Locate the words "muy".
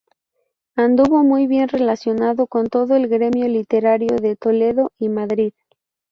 1.23-1.45